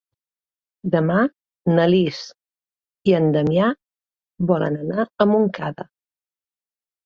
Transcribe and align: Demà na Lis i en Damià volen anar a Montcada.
Demà 0.95 1.17
na 1.73 1.85
Lis 1.91 2.23
i 3.11 3.17
en 3.19 3.31
Damià 3.37 3.69
volen 4.55 4.81
anar 4.83 5.09
a 5.29 5.33
Montcada. 5.37 5.91